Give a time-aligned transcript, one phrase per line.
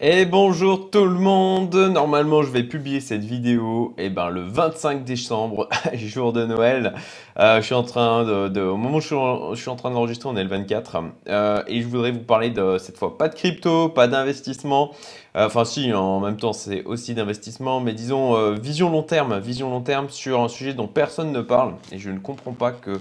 [0.00, 1.76] Et bonjour tout le monde!
[1.76, 6.94] Normalement, je vais publier cette vidéo eh ben, le 25 décembre, jour de Noël.
[7.38, 9.76] Euh, je suis en train de, au moment où je suis en, je suis en
[9.76, 10.96] train d'enregistrer, on est le 24.
[11.28, 14.90] Euh, et je voudrais vous parler de cette fois pas de crypto, pas d'investissement.
[15.36, 19.70] Euh, enfin, si, en même temps, c'est aussi d'investissement, mais disons vision long terme, vision
[19.70, 21.74] long terme sur un sujet dont personne ne parle.
[21.92, 23.00] Et je ne comprends pas que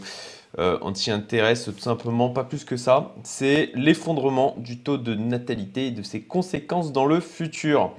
[0.59, 3.13] euh, s'y intéresse tout simplement pas plus que ça.
[3.23, 7.91] C'est l'effondrement du taux de natalité et de ses conséquences dans le futur.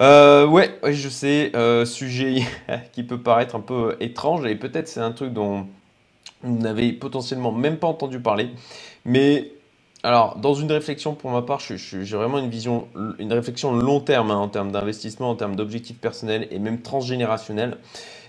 [0.00, 2.42] Euh, ouais, je sais, euh, sujet
[2.92, 5.66] qui peut paraître un peu étrange et peut-être c'est un truc dont
[6.42, 8.50] vous n'avez potentiellement même pas entendu parler.
[9.04, 9.52] Mais
[10.04, 12.86] alors, dans une réflexion pour ma part, j'ai vraiment une vision,
[13.18, 17.78] une réflexion long terme hein, en termes d'investissement, en termes d'objectifs personnels et même transgénérationnels.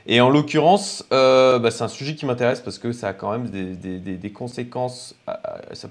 [0.08, 3.32] Et en l'occurrence, euh, bah, c'est un sujet qui m'intéresse parce que ça a quand
[3.32, 5.34] même des, conséquences, euh,
[5.74, 5.90] ça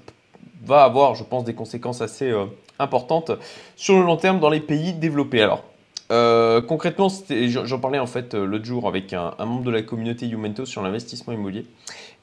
[0.65, 2.45] va avoir, je pense, des conséquences assez euh,
[2.79, 3.31] importantes
[3.77, 5.41] sur le long terme dans les pays développés.
[5.41, 5.63] Alors,
[6.09, 10.81] concrètement, j'en parlais en fait l'autre jour avec un, membre de la communauté Youmento sur
[10.81, 11.65] l'investissement immobilier.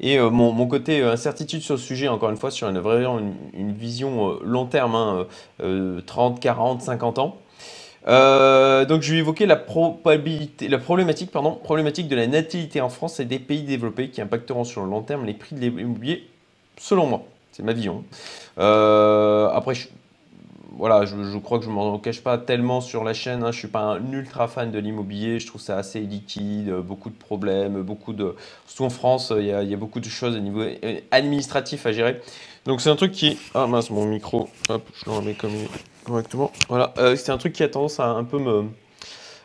[0.00, 5.26] Et mon, côté incertitude sur le sujet, encore une fois, sur une, vision long terme,
[6.06, 7.36] 30, 40, 50 ans.
[8.08, 13.18] Euh, donc je vais évoquer la, probabilité, la problématique, problématique de la natalité en France
[13.18, 16.28] et des pays développés qui impacteront sur le long terme les prix de l'immobilier,
[16.78, 17.22] selon moi.
[17.50, 18.04] C'est ma vision.
[18.58, 19.88] Euh, après, je,
[20.76, 23.42] voilà, je, crois que je ne m'en cache pas tellement sur la chaîne.
[23.42, 23.52] Hein.
[23.52, 25.40] Je ne suis pas un ultra fan de l'immobilier.
[25.40, 28.36] Je trouve ça assez liquide, beaucoup de problèmes, beaucoup de.
[28.66, 30.62] Surtout en France, il y a, il y a beaucoup de choses au niveau
[31.10, 32.20] administratif à gérer.
[32.66, 33.38] Donc c'est un truc qui.
[33.54, 34.48] Ah mince, mon micro.
[34.68, 35.52] Hop, je le remets comme
[36.04, 36.50] correctement.
[36.68, 38.64] Voilà, euh, c'est un truc qui a tendance à un peu me.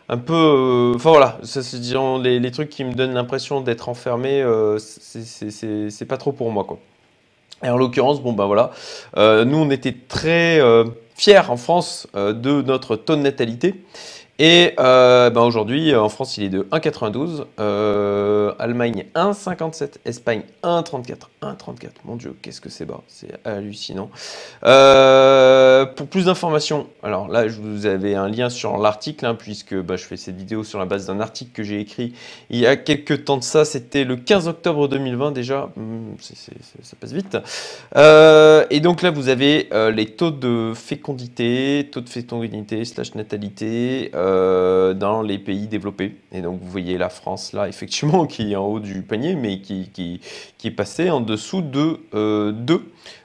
[0.10, 0.34] Un peu.
[0.34, 4.42] Euh, enfin voilà, ça, c'est disons les, les, trucs qui me donnent l'impression d'être enfermé,
[4.42, 6.80] euh, c'est pas trop pour moi quoi.
[7.64, 8.72] Et en l'occurrence, bon bah voilà,
[9.16, 10.60] nous on était très
[11.22, 13.76] fiers en France de notre taux de natalité.
[14.44, 17.46] Et euh, ben aujourd'hui, en France, il est de 1,92.
[17.60, 19.98] Euh, Allemagne 1,57.
[20.04, 21.28] Espagne 1,34.
[21.44, 21.90] 1,34.
[22.06, 23.02] Mon Dieu, qu'est-ce que c'est bas.
[23.08, 24.10] C'est hallucinant.
[24.64, 29.76] Euh, pour plus d'informations, alors là, je vous avais un lien sur l'article, hein, puisque
[29.76, 32.14] bah, je fais cette vidéo sur la base d'un article que j'ai écrit
[32.50, 33.64] il y a quelques temps de ça.
[33.64, 35.70] C'était le 15 octobre 2020 déjà.
[35.76, 37.38] Hmm, ça passe vite.
[38.72, 44.10] et donc là, vous avez les taux de fécondité, taux de fécondité slash natalité.
[44.16, 44.31] Euh,
[44.96, 46.16] dans les pays développés.
[46.32, 49.60] Et donc vous voyez la France là, effectivement, qui est en haut du panier, mais
[49.60, 50.22] qui, qui,
[50.58, 52.84] qui est passé en dessous de euh, 2.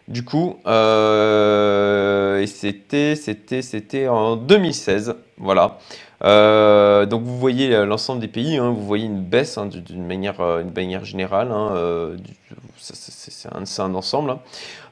[0.08, 5.16] Du coup, euh, et c'était, c'était, c'était en 2016.
[5.36, 5.78] Voilà.
[6.24, 10.40] Euh, donc vous voyez l'ensemble des pays, hein, vous voyez une baisse hein, d'une manière,
[10.40, 11.50] une manière générale.
[11.50, 12.16] Hein,
[12.78, 14.36] c'est un, ensemble.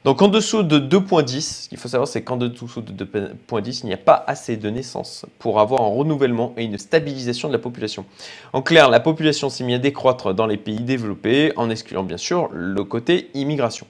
[0.05, 3.87] Donc en dessous de 2.10, ce qu'il faut savoir, c'est qu'en dessous de 2.10, il
[3.87, 7.59] n'y a pas assez de naissances pour avoir un renouvellement et une stabilisation de la
[7.59, 8.05] population.
[8.53, 12.17] En clair, la population s'est mise à décroître dans les pays développés, en excluant bien
[12.17, 13.87] sûr le côté immigration.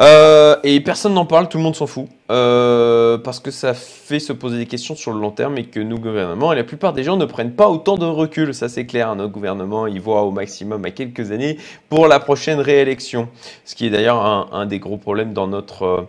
[0.00, 4.18] Euh, et personne n'en parle, tout le monde s'en fout, euh, parce que ça fait
[4.18, 6.92] se poser des questions sur le long terme et que nos gouvernements et la plupart
[6.92, 9.14] des gens ne prennent pas autant de recul, ça c'est clair.
[9.14, 13.28] Notre gouvernement, il voit au maximum à quelques années pour la prochaine réélection,
[13.64, 16.00] ce qui est d'ailleurs un, des gros problèmes dans notre euh,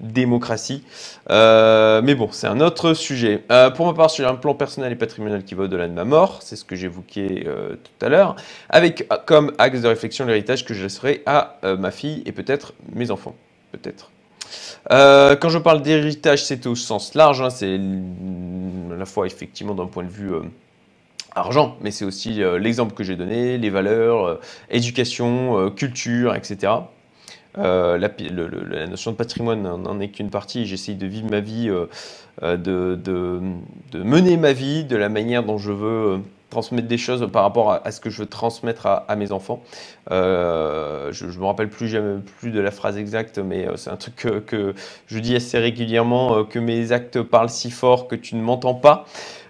[0.00, 0.84] démocratie.
[1.30, 3.44] Euh, mais bon, c'est un autre sujet.
[3.50, 6.04] Euh, pour ma part, j'ai un plan personnel et patrimonial qui va au-delà de ma
[6.04, 8.36] mort, c'est ce que j'évoquais euh, tout à l'heure,
[8.68, 13.10] avec comme axe de réflexion l'héritage que je laisserai à ma fille et peut-être mes
[13.10, 13.34] enfants.
[13.72, 14.10] Peut-être.
[14.88, 19.86] quand je parle d'héritage, c'est au sens large, hein, c'est à la fois effectivement d'un
[19.86, 20.32] point de vue
[21.34, 24.40] argent, mais c'est aussi l'exemple que j'ai donné, les valeurs,
[24.70, 26.72] éducation, culture, etc.
[27.58, 30.66] Euh, la, notion de patrimoine n'en est qu'une partie.
[30.66, 31.86] J'essaye de vivre ma vie, euh,
[32.42, 37.42] euh, de, mener ma vie de la manière dont je veux transmettre des choses par
[37.42, 39.62] rapport à, ce que je veux transmettre à, mes enfants.
[40.10, 40.14] je
[41.24, 44.38] ne me rappelle plus, jamais, plus de la phrase exacte, mais c'est un truc que,
[44.38, 44.74] que,
[45.06, 49.06] je dis assez régulièrement, que mes actes parlent si fort que tu ne m'entends pas.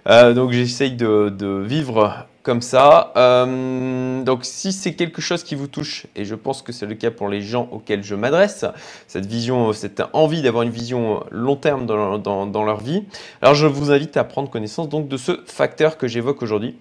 [0.07, 2.25] donc j'essaye de, vivre
[2.61, 3.11] ça.
[3.17, 6.95] Euh, donc si c'est quelque chose qui vous touche, et je pense que c'est le
[6.95, 8.65] cas pour les gens auxquels je m'adresse,
[9.07, 13.03] cette vision, cette envie d'avoir une vision long terme dans, leur vie,
[13.41, 16.75] alors je vous invite à prendre connaissance donc de ce facteur que j'évoque aujourd'hui.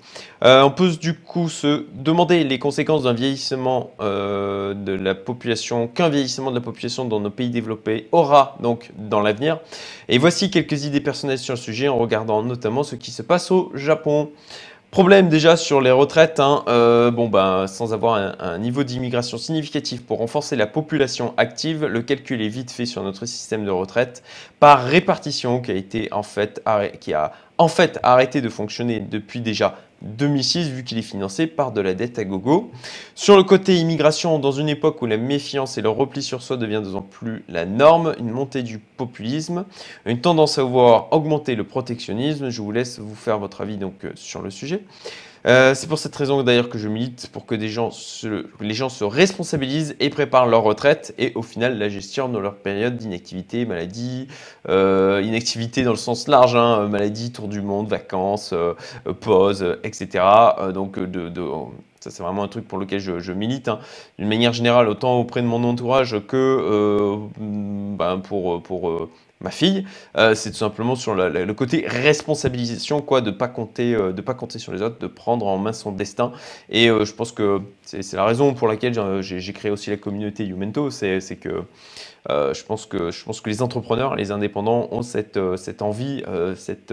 [0.44, 5.88] Euh, on peut du coup se demander les conséquences d'un vieillissement euh, de la population,
[5.88, 9.58] qu'un vieillissement de la population dans nos pays développés aura donc dans l'avenir.
[10.08, 13.50] Et voici quelques idées personnelles sur le sujet en regardant notamment ce qui se passe
[13.50, 14.30] au Japon.
[14.96, 20.20] Problème déjà sur les retraites, hein, euh, ben, sans avoir un, niveau d'immigration significatif pour
[20.20, 24.22] renforcer la population active, le calcul est vite fait sur notre système de retraite
[24.58, 30.84] par répartition qui a qui a en fait arrêté de fonctionner depuis déjà 2006 vu
[30.84, 32.70] qu'il est financé par de la dette à gogo.
[33.14, 36.56] Sur le côté immigration, dans une époque où la méfiance et le repli sur soi
[36.56, 39.64] devient de plus en plus la norme, une montée du populisme,
[40.04, 44.04] une tendance à voir augmenter le protectionnisme, je vous laisse vous faire votre avis donc
[44.04, 44.82] euh, sur le sujet.
[45.46, 49.94] Euh, c'est pour cette raison d'ailleurs que je milite pour que les gens se responsabilisent
[50.00, 54.26] et préparent leur retraite et au final la gestion de leur période d'inactivité, maladie,
[54.68, 58.74] euh, inactivité dans le sens large, hein, maladie, tour du monde, vacances, euh,
[59.20, 60.24] pause, etc.
[60.74, 61.30] donc de,
[62.10, 63.68] c'est vraiment un truc pour lequel je, milite.
[63.68, 63.78] Hein.
[64.18, 69.08] D'une manière générale, autant auprès de mon entourage que ben, pour, pour
[69.40, 69.84] ma fille,
[70.16, 74.72] euh, c'est tout simplement sur le côté responsabilisation, quoi, de pas euh, pas compter sur
[74.72, 76.32] les autres, de prendre en main son destin.
[76.70, 80.44] Et euh, je pense que c'est la raison pour laquelle j'ai créé aussi la communauté
[80.44, 81.64] Youmento, c'est que
[82.28, 85.36] je pense que les entrepreneurs, les indépendants ont cette
[85.82, 86.22] envie,
[86.56, 86.92] cette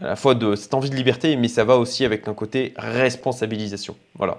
[0.00, 2.74] à la fois de cette envie de liberté, mais ça va aussi avec un côté
[2.76, 3.96] responsabilisation.
[4.16, 4.38] Voilà.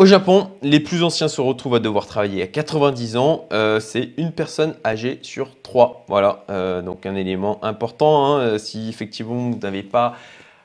[0.00, 3.44] Au Japon, les plus anciens se retrouvent à devoir travailler à 90 ans.
[3.52, 6.06] Euh, c'est une personne âgée sur trois.
[6.08, 8.24] Voilà, euh, donc un élément important.
[8.24, 10.14] Hein, euh, si effectivement vous n'avez pas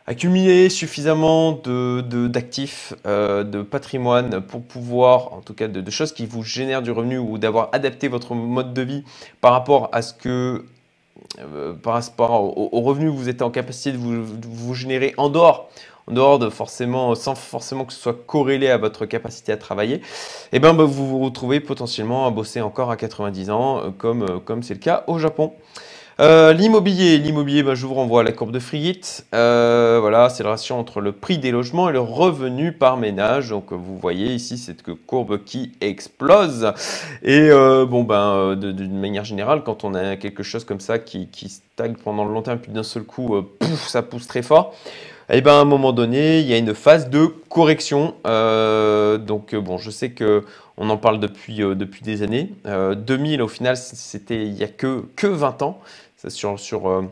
[0.07, 6.43] accumulé suffisamment d'actifs, de, de, patrimoine pour pouvoir, en tout cas de, choses qui vous
[6.43, 9.03] génèrent du revenu ou d'avoir adapté votre mode de vie
[9.41, 10.63] par rapport à ce que
[11.83, 15.69] par rapport aux, revenus que vous êtes en capacité de vous, générer en dehors
[16.07, 20.01] en dehors de forcément, sans forcément que ce soit corrélé à votre capacité à travailler,
[20.51, 24.39] eh ben, bah, vous vous retrouvez potentiellement à bosser encore à 90 ans, euh, euh,
[24.39, 25.53] comme c'est le cas au Japon.
[26.19, 29.01] Euh, l'immobilier, l'immobilier, bah, je vous renvoie à la courbe de Frigit.
[29.31, 33.49] voilà, c'est la relation entre le prix des logements et le revenu par ménage.
[33.49, 36.71] Donc vous voyez ici cette courbe qui explose.
[37.21, 41.95] Et bon ben, d'une manière générale, quand on a quelque chose comme ça qui, stagne
[42.01, 44.73] pendant le long terme, puis d'un seul coup, pouf, ça pousse très fort
[45.27, 48.13] et eh ben, à un moment donné, il y a une phase de correction.
[48.27, 50.45] Euh, donc, euh, bon, je sais que
[50.77, 52.51] on en parle depuis, euh, des années.
[52.63, 55.79] 2000, au final, c'était il n'y a que, que 20 ans.
[56.27, 57.09] Sur, sur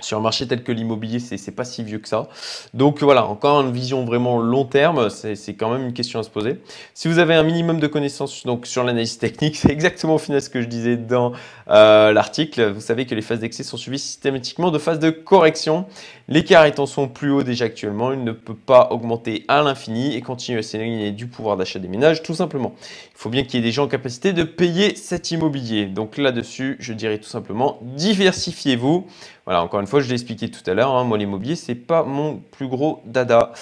[0.00, 2.28] sur un marché tel que l'immobilier, c'est pas si vieux que ça.
[2.74, 6.30] Donc voilà, encore une vision vraiment long terme, c'est quand même une question à se
[6.30, 6.60] poser.
[6.94, 10.50] Si vous avez un minimum de connaissances sur l'analyse technique, c'est exactement au final ce
[10.50, 11.32] que je disais dans
[11.68, 12.70] euh, l'article.
[12.70, 15.86] Vous savez que les phases d'excès sont suivies systématiquement de phases de correction.
[16.28, 20.20] L'écart étant son plus haut déjà actuellement, il ne peut pas augmenter à l'infini et
[20.20, 22.74] continuer à s'éloigner du pouvoir d'achat des ménages, tout simplement.
[23.14, 25.86] Il faut bien qu'il y ait des gens en capacité de payer cet immobilier.
[25.86, 29.06] Donc là-dessus, je dirais tout simplement, diversifiez-vous.
[29.48, 32.02] Voilà, encore une fois, je l'ai expliqué tout à l'heure, hein, moi l'immobilier, c'est pas
[32.02, 33.52] mon plus gros dada.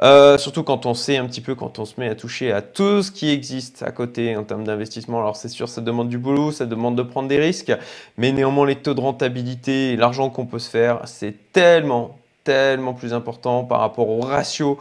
[0.00, 2.62] Euh, surtout quand on sait un petit peu, quand on se met à toucher à
[2.62, 5.18] tout ce qui existe à côté en termes d'investissement.
[5.18, 7.74] Alors c'est sûr, ça demande du boulot, ça demande de prendre des risques,
[8.16, 13.12] mais néanmoins les taux de rentabilité l'argent qu'on peut se faire, c'est tellement, tellement plus
[13.12, 14.78] important par rapport au ratio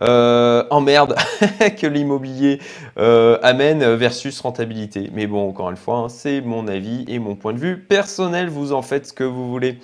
[0.00, 1.14] euh, emmerde
[1.80, 2.60] que l'immobilier
[2.98, 5.10] euh, amène versus rentabilité.
[5.12, 8.48] Mais bon, encore une fois, hein, c'est mon avis et mon point de vue personnel.
[8.48, 9.78] Vous en faites ce que vous voulez.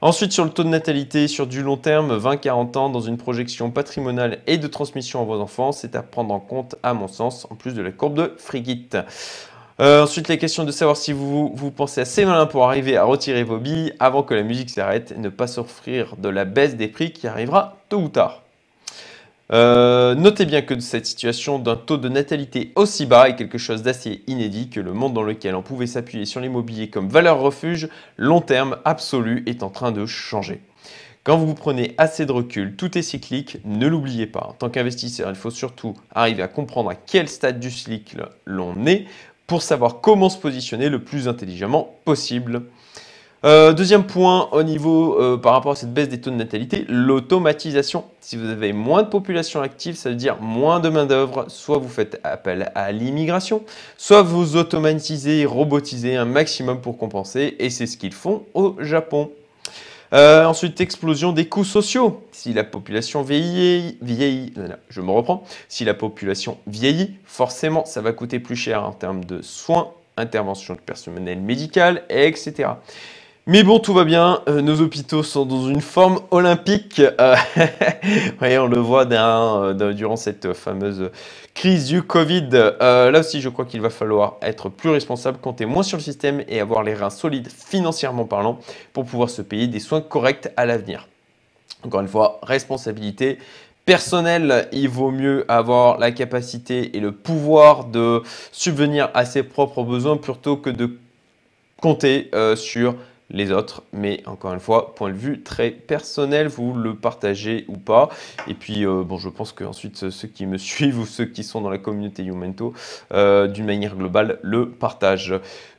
[0.00, 3.70] Ensuite, sur le taux de natalité, sur du long terme, 20-40 ans, dans une projection
[3.70, 7.46] patrimoniale et de transmission à vos enfants, c'est à prendre en compte, à mon sens,
[7.50, 8.88] en plus de la courbe de Frigit.
[9.80, 13.04] Euh, ensuite, les questions de savoir si vous, vous pensez assez malin pour arriver à
[13.04, 16.74] retirer vos billes avant que la musique s'arrête et ne pas s'offrir de la baisse
[16.74, 18.41] des prix qui arrivera tôt ou tard.
[19.52, 23.82] Euh, notez bien que cette situation d'un taux de natalité aussi bas est quelque chose
[23.82, 27.90] d'assez inédit que le monde dans lequel on pouvait s'appuyer sur l'immobilier comme valeur refuge
[28.16, 30.62] long terme absolu est en train de changer.
[31.22, 34.46] Quand vous prenez assez de recul, tout est cyclique, ne l'oubliez pas.
[34.48, 38.86] En tant qu'investisseur, il faut surtout arriver à comprendre à quel stade du cycle l'on
[38.86, 39.04] est
[39.46, 42.62] pour savoir comment se positionner le plus intelligemment possible.
[43.44, 46.84] Euh, deuxième point au niveau euh, par rapport à cette baisse des taux de natalité,
[46.88, 48.04] l'automatisation.
[48.20, 51.46] Si vous avez moins de population active, ça veut dire moins de main-d'œuvre.
[51.48, 53.64] Soit vous faites appel à l'immigration,
[53.96, 57.56] soit vous automatisez, robotisez un maximum pour compenser.
[57.58, 59.32] Et c'est ce qu'ils font au Japon.
[60.12, 62.22] Euh, ensuite, explosion des coûts sociaux.
[62.30, 64.52] Si la population vieillit, vieillit,
[64.88, 69.24] je me reprends, si la population vieillit, forcément, ça va coûter plus cher en termes
[69.24, 72.68] de soins, intervention de personnel médical, etc.
[73.48, 74.40] Mais bon, tout va bien.
[74.48, 77.00] Euh, nos hôpitaux sont dans une forme olympique.
[77.00, 77.34] Euh,
[78.40, 81.10] on le voit euh, durant cette fameuse
[81.52, 82.50] crise du Covid.
[82.50, 86.44] là aussi, je crois qu'il va falloir être plus responsable, compter moins sur le système
[86.46, 88.60] et avoir les reins solides financièrement parlant
[88.92, 91.08] pour pouvoir se payer des soins corrects à l'avenir.
[91.84, 93.38] Encore une fois, responsabilité
[93.84, 94.68] personnelle.
[94.70, 98.22] Il vaut mieux avoir la capacité et le pouvoir de
[98.52, 100.96] subvenir à ses propres besoins plutôt que de
[101.80, 102.94] compter euh, sur
[103.32, 103.82] les autres.
[103.92, 108.10] Mais encore une fois, point de vue très personnel, vous le partagez ou pas.
[108.46, 111.60] Et puis, euh, bon, je pense qu'ensuite, ceux qui me suivent ou ceux qui sont
[111.60, 112.74] dans la communauté Youmento,
[113.12, 115.34] euh, d'une manière globale, le partagent.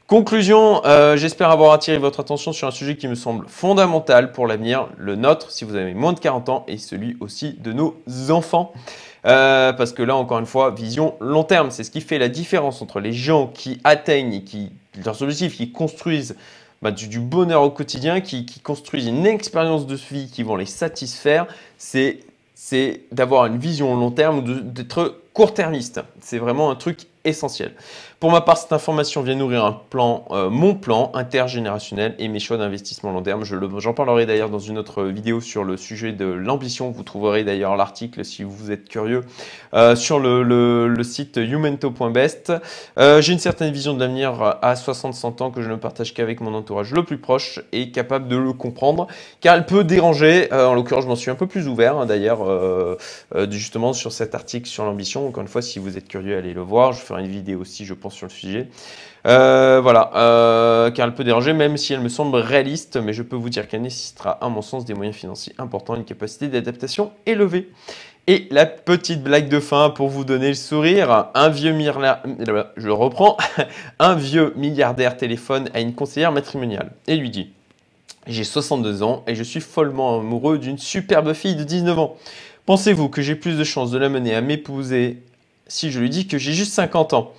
[0.08, 4.48] Conclusion, euh, j'espère avoir attiré votre attention sur un sujet qui me semble fondamental pour
[4.48, 7.96] l'avenir, le nôtre, si vous avez moins de 40 ans, et celui aussi de nos
[8.30, 8.74] enfants.
[9.24, 12.82] parce que là, encore une fois, vision long terme, c'est ce qui fait la différence
[12.82, 16.36] entre les gens qui atteignent et qui, leurs objectifs, qui construisent
[16.84, 21.48] bah, du, bonheur au quotidien, qui, construisent une expérience de vie qui vont les satisfaire,
[21.78, 22.20] c'est
[23.12, 26.02] d'avoir une vision long terme, d'être court-termiste.
[26.22, 27.74] C'est vraiment un truc essentiel.
[28.20, 32.40] Pour ma part, cette information vient nourrir un plan, euh, mon plan intergénérationnel et mes
[32.40, 33.44] choix d'investissement long terme.
[33.44, 36.90] J'en parlerai d'ailleurs dans une autre vidéo sur le sujet de l'ambition.
[36.92, 39.22] Vous trouverez d'ailleurs l'article si vous êtes curieux
[39.74, 42.54] euh, sur le, site humento.best.
[42.98, 46.40] Euh, j'ai une certaine vision de l'avenir à 60-100 ans que je ne partage qu'avec
[46.40, 49.08] mon entourage le plus proche et capable de le comprendre
[49.42, 50.52] car elle peut déranger.
[50.54, 52.48] en l'occurrence, je m'en suis un peu plus ouvert hein, d'ailleurs
[53.50, 55.23] justement sur cet article sur l'ambition.
[55.28, 56.94] Encore une fois, si vous êtes curieux, allez le voir.
[56.94, 58.68] Je ferai une vidéo aussi, je pense sur le sujet.
[59.26, 63.24] Euh, voilà, euh, car elle peut déranger, même si elle me semble réaliste, mais je
[63.24, 67.12] peux vous dire qu'elle nécessitera, à mon sens, des moyens financiers importants, une capacité d'adaptation
[67.26, 67.70] élevée.
[68.26, 71.78] Et la petite blague de fin pour vous donner le sourire, un vieux
[72.78, 73.36] je reprends,
[74.00, 77.52] un vieux milliardaire téléphone à une conseillère matrimoniale et lui dit
[78.26, 82.16] J'ai 62 ans et je suis follement amoureux d'une superbe fille de 19 ans.
[82.66, 85.18] Pensez-vous que j'ai plus de chances de la mener à m'épouser
[85.68, 87.34] si je lui dis que j'ai juste 50 ans?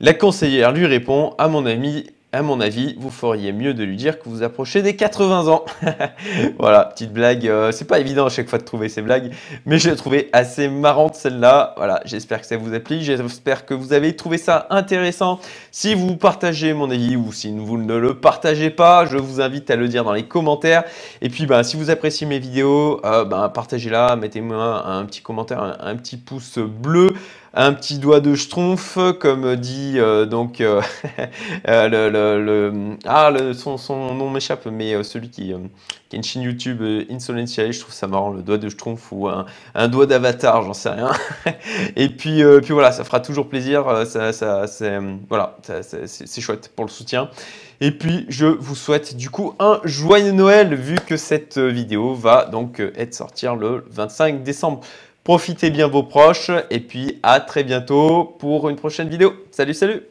[0.00, 3.96] La conseillère lui répond À mon ami, à mon avis, vous feriez mieux de lui
[3.96, 5.64] dire que vous approchez des 80 ans.
[6.58, 7.48] voilà, petite blague.
[7.48, 9.32] Euh, c'est pas évident à chaque fois de trouver ces blagues,
[9.64, 11.72] mais je l'ai trouvé assez marrante celle-là.
[11.78, 13.00] Voilà, j'espère que ça vous a plu.
[13.00, 15.40] J'espère que vous avez trouvé ça intéressant.
[15.70, 19.70] Si vous partagez mon avis ou si vous ne le partagez pas, je vous invite
[19.70, 20.84] à le dire dans les commentaires.
[21.22, 25.96] Et puis, bah, si vous appréciez mes vidéos, bah, partagez-la, mettez-moi un, petit commentaire, un
[25.96, 27.14] petit pouce bleu
[27.56, 30.82] un petit doigt de schtroumpf, comme dit euh, donc euh,
[31.68, 31.88] euh,
[32.38, 35.54] le, ah son, son nom m'échappe, mais celui qui,
[36.10, 39.28] qui a une chaîne YouTube Insolentia, je trouve ça marrant, le doigt de schtroumpf ou
[39.28, 41.10] un, doigt d'avatar, j'en sais rien.
[41.96, 44.98] Et puis, puis voilà, ça fera toujours plaisir, ça, ça c'est
[45.28, 47.30] voilà, c'est chouette pour le soutien.
[47.80, 52.44] Et puis, je vous souhaite du coup un joyeux Noël, vu que cette vidéo va
[52.44, 54.82] donc être sortir le 25 décembre.
[55.26, 59.34] Profitez bien vos proches et puis à très bientôt pour une prochaine vidéo.
[59.50, 60.04] Salut, salut